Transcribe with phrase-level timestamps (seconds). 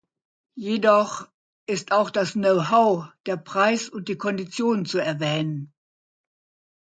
[0.55, 1.27] Jedoch
[1.67, 5.75] ist auch das Know-how, der Preis und die Konditionen zu erwähnen.